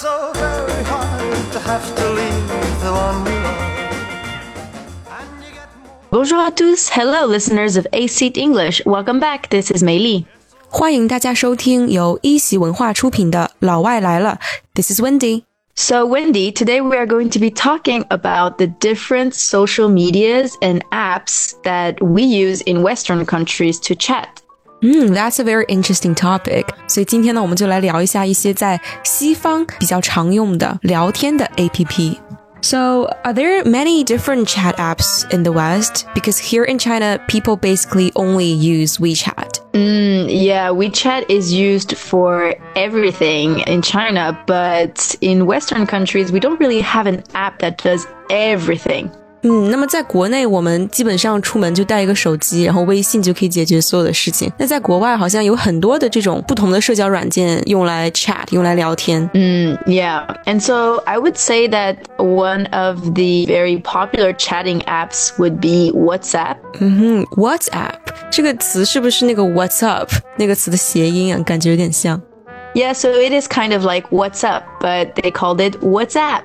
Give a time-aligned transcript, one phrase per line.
[0.00, 2.48] so very hard to have to leave
[2.80, 3.60] the one we love.
[6.10, 8.82] Bonjour à tous, hello listeners of A Seat English.
[8.86, 9.50] Welcome back.
[9.50, 10.24] This is Mei Li.
[10.68, 14.38] 欢迎大家收听由一席文化出品的《老外来了》
[14.74, 15.42] ，This is Wendi.
[15.74, 20.82] So, Wendi, today we are going to be talking about the different social medias and
[20.90, 24.41] apps that we use in Western countries to chat.
[24.81, 26.65] 嗯，That's a very interesting topic。
[26.87, 36.05] 所以今天呢，我们就来聊一下一些在西方比较常用的聊天的 APP。So, are there many different chat apps in the West?
[36.15, 39.61] Because here in China, people basically only use WeChat.
[39.73, 46.59] Mm, yeah, WeChat is used for everything in China, but in Western countries, we don't
[46.59, 49.11] really have an app that does everything.
[49.42, 54.50] 嗯，那么在国内，我们基本上出门就带一个手机，然后微信就可以解决所有的事情。
[54.56, 59.28] 那在国外，好像有很多的这种不同的社交软件用来 chat，用来聊天。
[59.34, 60.26] Mm, yeah.
[60.44, 65.92] And so I would say that one of the very popular chatting apps would be
[65.92, 66.56] WhatsApp.
[66.78, 67.94] 嗯哼，WhatsApp
[68.30, 71.42] 这个词是不是那个 What's up 那个词的谐音啊？
[71.42, 72.20] 感觉有点像。
[72.74, 76.44] Yeah, so it is kind of like What's up, but they called it WhatsApp.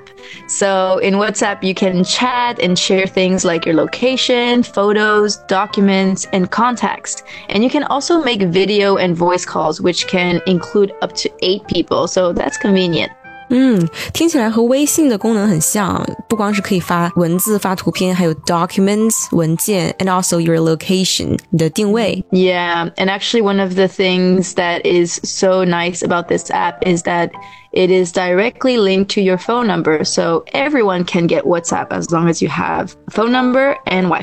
[0.49, 6.51] So in WhatsApp, you can chat and share things like your location, photos, documents, and
[6.51, 7.23] contacts.
[7.47, 11.65] And you can also make video and voice calls, which can include up to eight
[11.67, 12.07] people.
[12.07, 13.11] So that's convenient.
[13.54, 22.24] 嗯，听起来和微信的功能很像，不光是可以发文字、发图片，还有 documents 文件，and also your location 你的定位。
[22.30, 27.02] Yeah, and actually, one of the things that is so nice about this app is
[27.02, 27.30] that
[27.72, 30.02] it is directly linked to your phone number.
[30.02, 34.22] So everyone can get WhatsApp as long as you have a phone number and Wi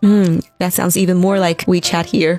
[0.00, 0.06] Fi.
[0.06, 2.38] 嗯，That sounds even more like WeChat here.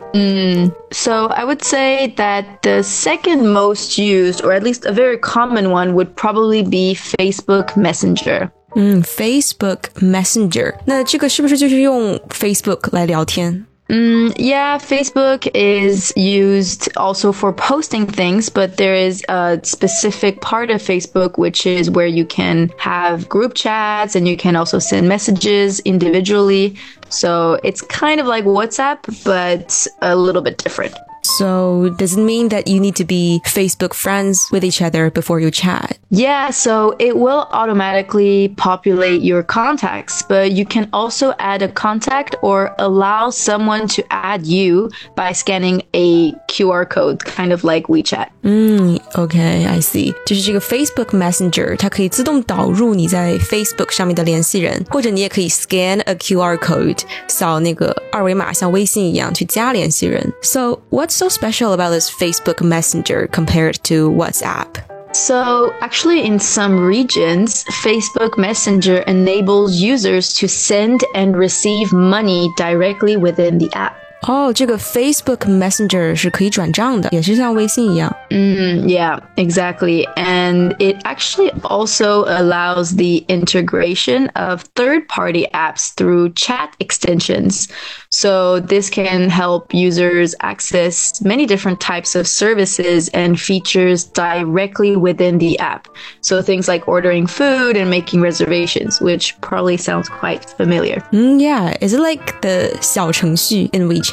[0.91, 5.71] So I would say that the second most used, or at least a very common
[5.71, 8.51] one, would probably be Facebook Messenger.
[8.75, 13.65] 嗯，Facebook Messenger，那这个是不是就是用 Facebook 来聊天？
[13.89, 20.69] Mm, yeah, Facebook is used also for posting things, but there is a specific part
[20.69, 25.07] of Facebook which is where you can have group chats and you can also send
[25.07, 26.75] messages individually.
[27.11, 30.93] So it's kind of like WhatsApp, but a little bit different.
[31.23, 35.41] So does it mean that you need to be Facebook friends with each other before
[35.41, 35.97] you chat?
[36.09, 42.37] Yeah, so it will automatically populate your contacts, but you can also add a contact
[42.41, 48.29] or allow someone to add you by scanning a QR code, kind of like WeChat.
[48.43, 60.33] 嗯，OK, I see，就是这个 Facebook Messenger，它可以自动导入你在 Facebook 上面的联系人，或者你也可以 scan a QR code， 扫那个二维码，像微信一样去加联系人。
[60.41, 64.67] So what's so special about this Facebook Messenger compared to WhatsApp?
[65.13, 73.17] So, actually, in some regions, Facebook Messenger enables users to send and receive money directly
[73.17, 73.93] within the app.
[74.23, 78.13] 哦，这个 Facebook Messenger 是可以转账的，也是像微信一样。
[78.31, 80.07] Mm, yeah, exactly.
[80.15, 87.67] And it actually also allows the integration of third party apps through chat extensions.
[88.09, 95.37] So, this can help users access many different types of services and features directly within
[95.37, 95.87] the app.
[96.21, 101.03] So, things like ordering food and making reservations, which probably sounds quite familiar.
[101.11, 104.07] 嗯，Yeah, is it like the 小程序 in WeChat?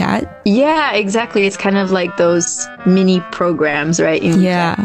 [0.45, 1.45] Yeah, exactly.
[1.45, 4.21] It's kind of like those mini programs, right?
[4.23, 4.75] Yeah.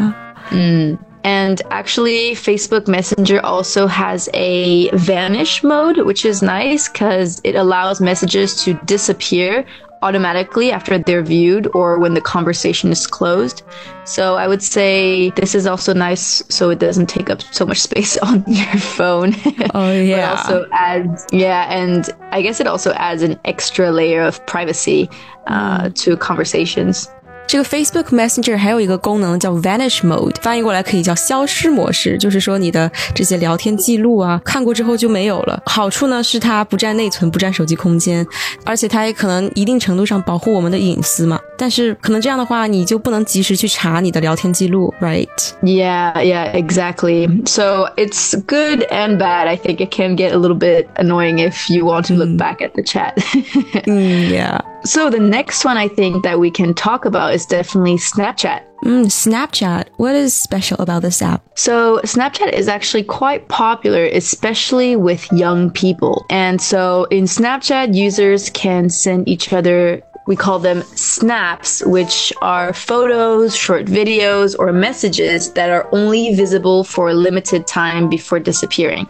[0.49, 0.99] Mm.
[1.25, 7.99] And actually, Facebook Messenger also has a vanish mode, which is nice because it allows
[7.99, 9.65] messages to disappear
[10.05, 13.63] automatically after they're viewed or when the conversation is closed.
[14.05, 17.79] So I would say this is also nice so it doesn't take up so much
[17.89, 19.33] space on your phone.
[19.73, 20.35] Oh, yeah.
[20.37, 25.09] also adds, yeah, and I guess it also adds an extra layer of privacy
[25.47, 27.09] uh, to conversations.
[27.46, 35.60] 这个 Facebook Messenger 还有一个功能叫 Vanish Mode，翻译过来可以叫消失模式，就是说你的这些聊天记录啊，看过之后就没有了。
[35.66, 38.24] 好处呢是它不占内存，不占手机空间，
[38.64, 41.40] 而且它也可能一定程度上保护我们的隐私嘛。
[41.58, 45.26] 但是可能这样的话，你就不能及时去查你的聊天记录，right？
[45.62, 47.28] Yeah, yeah, exactly.
[47.46, 49.48] So it's good and bad.
[49.48, 52.58] I think it can get a little bit annoying if you want to look back
[52.60, 53.14] at the chat.
[53.86, 54.60] 嗯， Yeah。
[54.84, 58.63] so the next one I think that we can talk about is definitely Snapchat.
[58.83, 59.89] Mm, Snapchat.
[59.97, 66.25] What is special about this app？So Snapchat is actually quite popular, especially with young people.
[66.29, 72.72] And so in Snapchat, users can send each other we call them snaps, which are
[72.72, 79.06] photos, short videos, or messages that are only visible for a limited time before disappearing.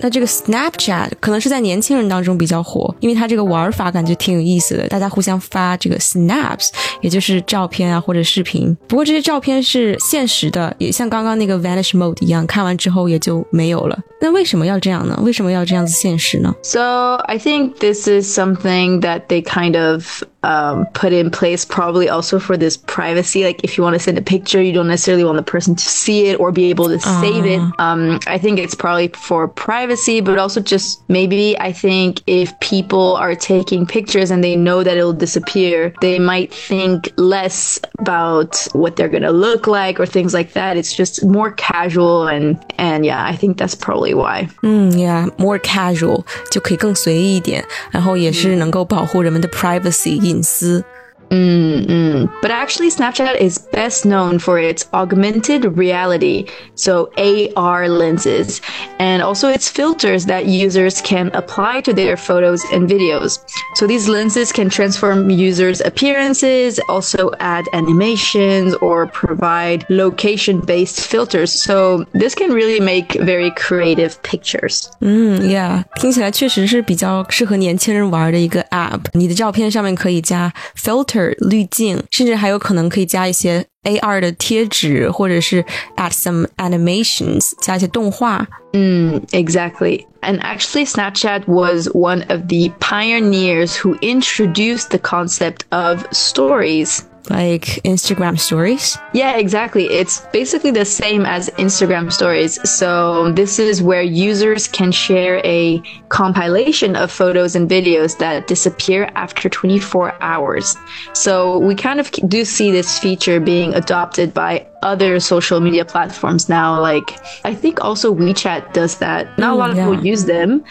[0.00, 6.70] 那这个 Snapchat 可能是在年轻人当中比较火，因为它这个玩法感觉挺有意思的，大家互相发这个 snaps，
[7.00, 8.76] 也就是照片啊或者视频。
[8.88, 13.98] 不过这些照片是现实的，也像刚刚那个 vanish mode 一样，看完之后也就没有了。
[14.20, 15.18] 那为什么要这样呢？
[15.22, 16.54] 为什么要这样子现实呢？
[16.62, 21.64] So I think this is something that they kind of off um, put in place,
[21.64, 23.44] probably also for this privacy.
[23.44, 25.84] Like if you want to send a picture, you don't necessarily want the person to
[25.84, 27.60] see it or be able to save it.
[27.78, 33.16] Um, I think it's probably for privacy, but also just maybe I think if people
[33.16, 38.96] are taking pictures and they know that it'll disappear, they might think less about what
[38.96, 40.76] they're gonna look like or things like that.
[40.76, 44.48] It's just more casual and and yeah, I think that's probably why.
[44.62, 50.83] 嗯，Yeah，more casual 就可以更随意一点，然后也是能够保护人们的 privacy 隐私。
[51.30, 52.30] Mm-mm.
[52.42, 56.46] But actually, Snapchat is best known for its augmented reality,
[56.76, 58.60] so AR lenses,
[59.00, 63.40] and also its filters that users can apply to their photos and videos.
[63.74, 71.50] So these lenses can transform users' appearances, also add animations, or provide location based filters.
[71.50, 74.88] So this can really make very creative pictures.
[75.00, 79.00] 嗯，Yeah，听起来确实是比较适合年轻人玩的一个 App。
[79.14, 85.64] 你的照片上面可以加 filter 滤镜，甚至还有可能可以加一些 AR 的贴纸，或者是
[85.96, 88.46] add some animations，加一些动画。
[88.72, 90.04] Mm, exactly.
[90.22, 97.00] And actually, Snapchat was one of the pioneers who introduced the concept of stories.
[97.29, 99.85] Like Instagram Stories，Yeah, exactly.
[99.85, 102.59] It's basically the same as Instagram stories.
[102.69, 109.11] So, this is where users can share a compilation of photos and videos that disappear
[109.15, 110.75] after 24 hours.
[111.13, 116.49] So, we kind of do see this feature being adopted by other social media platforms
[116.49, 116.79] now.
[116.81, 119.37] Like, I think also WeChat does that.
[119.37, 119.87] Not a lot of yeah.
[119.87, 120.63] people use them,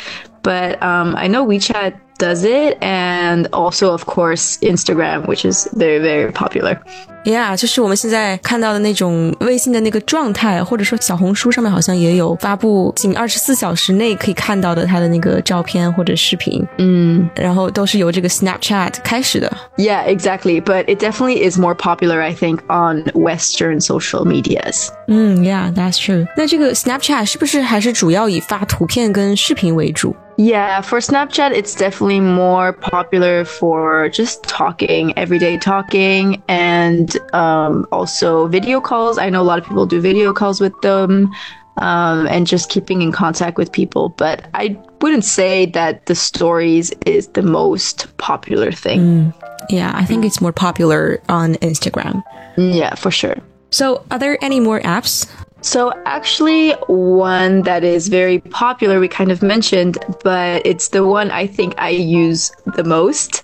[0.42, 5.99] but um, I know WeChat does it, and also, of course, Instagram, which is very,
[5.99, 6.77] very popular.
[7.25, 19.49] Yeah，就是我们现在看到的那种微信的那个状态，或者说小红书上面好像也有发布，仅二十四小时内可以看到的它的那个照片或者视频，嗯，然后都是由这个 Snapchat 开始的。
[19.77, 20.61] Yeah, exactly.
[20.61, 24.89] But it definitely is more popular, I think, on Western social medias.
[25.07, 26.27] 嗯，Yeah，that's true。
[26.35, 30.13] 那这个 Snapchat 是不是还是主要以发图片跟视频为主？
[30.38, 38.46] Yeah, for Snapchat, it's definitely more popular for just talking, everyday talking, and um, also
[38.46, 39.18] video calls.
[39.18, 41.34] I know a lot of people do video calls with them.
[41.80, 46.90] Um, and just keeping in contact with people, but I wouldn't say that the stories
[47.06, 49.32] is the most popular thing.
[49.70, 52.24] Yeah, I think it's more popular on Instagram.
[52.56, 53.36] Yeah, for sure.
[53.70, 55.30] So, are there any more apps?
[55.60, 61.30] So, actually, one that is very popular, we kind of mentioned, but it's the one
[61.30, 63.42] I think I use the most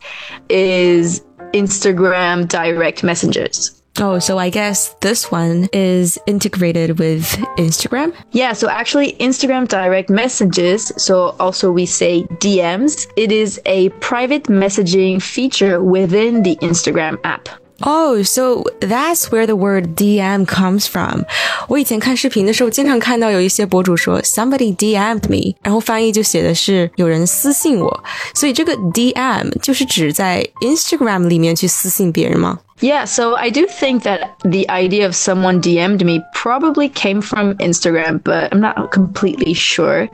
[0.49, 1.21] is
[1.53, 3.81] Instagram direct messages.
[4.01, 7.25] Oh, so I guess this one is integrated with
[7.59, 8.13] Instagram.
[8.33, 14.45] Yeah, so actually, Instagram direct messages, so also we say DMs, it is a private
[14.45, 17.49] messaging feature within the Instagram app.
[17.84, 21.24] Oh, so that's where the word DM comes from.
[21.70, 28.04] 我以前看视频的时候，经常看到有一些博主说 somebody DM'd me，然后翻译就写的是有人私信我，
[28.36, 32.60] 所以这个 DM 就是指在 Instagram 里面去私信别人吗？
[32.81, 37.55] Yeah, so I do think that the idea of someone DM'd me probably came from
[37.59, 40.09] Instagram, but I'm not completely sure.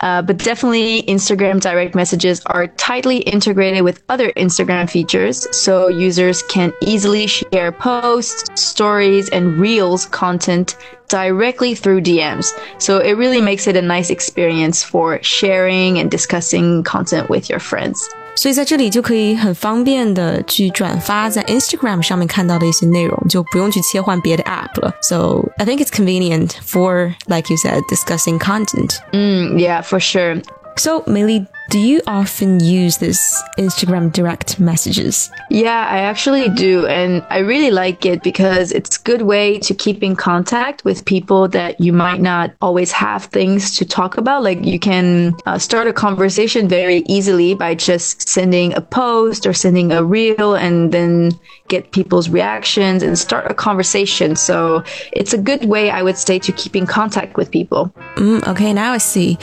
[0.00, 6.42] Uh, but definitely, Instagram direct messages are tightly integrated with other Instagram features, so users
[6.42, 10.76] can easily share posts, stories, and reels content
[11.08, 12.48] directly through DMs.
[12.78, 17.60] So it really makes it a nice experience for sharing and discussing content with your
[17.60, 18.08] friends.
[18.35, 24.93] 所以在这里就可以很方便的去转发在 Instagram 上面看到的一些内容，就不用去切换别的 app 了。
[25.01, 28.99] So I think it's convenient for, like you said, discussing content.
[29.11, 30.41] Mm, yeah, for sure.
[30.75, 35.30] So, Millie, do you often use this Instagram direct messages?
[35.48, 36.86] Yeah, I actually do.
[36.86, 41.06] And I really like it because it's a good way to keep in contact with
[41.06, 44.42] people that you might not always have things to talk about.
[44.42, 49.54] Like you can uh, start a conversation very easily by just sending a post or
[49.54, 51.32] sending a reel and then
[51.68, 54.36] get people's reactions and start a conversation.
[54.36, 57.90] So it's a good way, I would say, to keep in contact with people.
[58.16, 59.38] Mm, okay, now I see.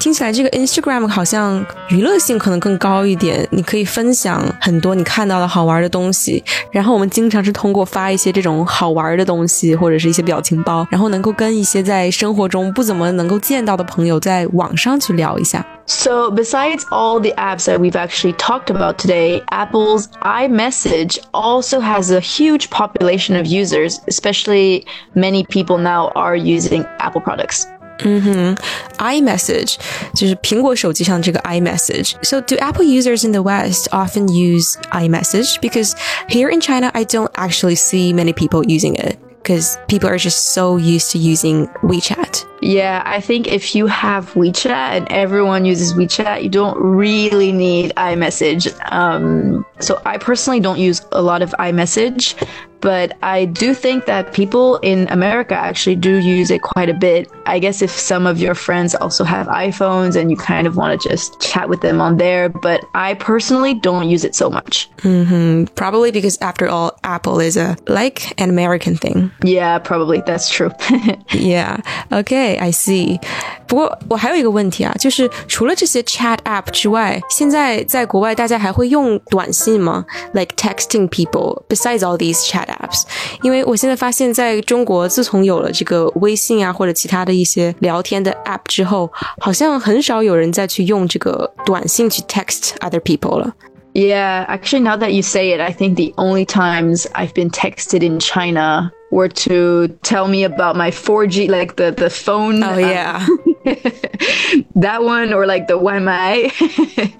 [0.00, 6.44] 听起来这个 Instagram 好像娱乐性可能更高一点，你可以分享很多你看到的好玩的东西。
[6.70, 15.64] 然后我们经常是通过发一些这种好玩的东西，或者是一些表情包，然后能够跟一些在生活中不怎么能够见到的朋友在网上去聊一下。
[15.88, 22.18] So, besides all the apps that we've actually talked about today, Apple's iMessage also has a
[22.18, 27.66] huge population of users, especially many people now are using Apple products.
[28.00, 28.54] Mm-hmm.
[28.98, 29.76] iMessage
[30.14, 32.14] 就是苹果手机上这个 iMessage.
[32.22, 35.60] So do Apple users in the West often use iMessage?
[35.60, 35.94] Because
[36.28, 40.54] here in China, I don't actually see many people using it because people are just
[40.54, 42.44] so used to using WeChat.
[42.62, 47.92] Yeah, I think if you have WeChat and everyone uses WeChat, you don't really need
[47.96, 48.74] iMessage.
[48.90, 52.34] Um, so I personally don't use a lot of iMessage,
[52.80, 57.28] but I do think that people in America actually do use it quite a bit.
[57.46, 61.00] I guess if some of your friends also have iPhones and you kind of want
[61.00, 64.88] to just chat with them on there, but I personally don't use it so much.
[64.98, 65.74] Mm-hmm.
[65.74, 69.30] Probably because after all, Apple is a like an American thing.
[69.42, 70.70] Yeah, probably that's true.
[71.32, 71.80] yeah.
[72.12, 73.20] Okay, I see.
[73.66, 80.04] 不过我还有一个问题啊，就是除了这些 chat app 之外，现在在国外大家还会用短信吗？
[80.32, 83.02] Like texting people besides all these chat apps？
[83.42, 93.52] 因为我现在发现，在中国自从有了这个微信啊或者其他的一些聊天的 app 之后，好像很少有人再去用这个短信去 text other people 了。
[93.94, 98.18] Yeah, actually, now that you say it, I think the only times I've been texted in
[98.20, 102.62] China were to tell me about my 4G, like the, the phone.
[102.62, 103.24] Oh, yeah.
[104.74, 106.52] that one, or like the Wi-Fi.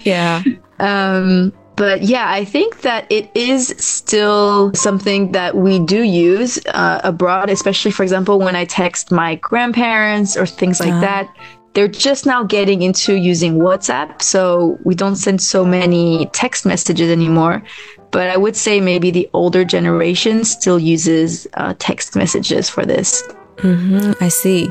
[0.03, 0.43] yeah.
[0.79, 7.00] Um, but yeah, I think that it is still something that we do use uh,
[7.02, 11.00] abroad, especially, for example, when I text my grandparents or things like uh.
[11.00, 11.36] that.
[11.74, 17.10] They're just now getting into using WhatsApp, so we don't send so many text messages
[17.10, 17.62] anymore.
[18.10, 23.22] But I would say maybe the older generation still uses uh, text messages for this.
[23.56, 24.70] Mm-hmm, I see.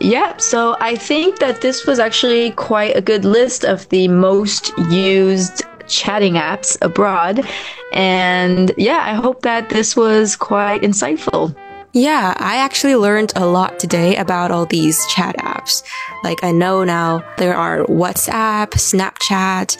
[0.00, 4.72] Yeah, so I think that this was actually quite a good list of the most
[4.90, 7.40] used chatting apps abroad.
[7.92, 11.54] And yeah, I hope that this was quite insightful.
[11.94, 15.82] Yeah, I actually learned a lot today about all these chat apps.
[16.22, 19.76] Like I know now there are WhatsApp, Snapchat,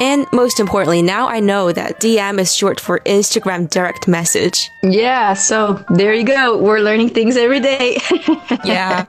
[0.00, 4.70] and most importantly, now I know that DM is short for Instagram direct message.
[4.82, 6.58] Yeah, so there you go.
[6.58, 7.98] We're learning things every day.
[8.64, 9.06] yeah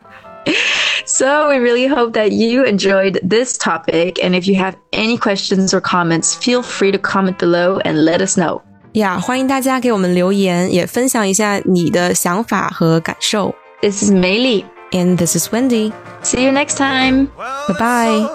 [1.05, 4.23] so we really hope that you enjoyed this topic.
[4.23, 8.21] And if you have any questions or comments, feel free to comment below and let
[8.21, 8.61] us know.
[8.93, 13.53] 呀，yeah, 欢迎大家给我们留言，也分享一下你的想法和感受。
[13.81, 15.91] This is Meili and this is Wendi.
[16.23, 17.27] See you next time.
[17.37, 18.29] Well, bye bye.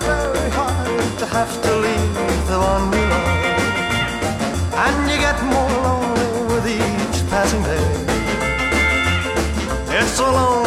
[10.15, 10.58] So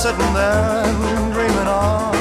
[0.00, 0.82] sitting there
[1.34, 2.19] dreaming of